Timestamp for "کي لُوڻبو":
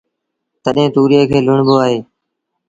1.31-1.75